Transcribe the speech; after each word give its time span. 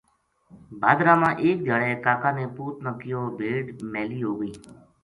بھادرا 0.81 1.13
ما 1.21 1.29
ایک 1.43 1.57
دھیاڑے 1.65 1.91
کا 2.03 2.13
کا 2.21 2.29
نے 2.37 2.45
پُوت 2.55 2.75
نا 2.83 2.91
کہیو 3.01 3.21
بھیڈ 3.37 3.65
میلی 3.91 4.19
ہو 4.25 4.33
گئی 4.39 4.53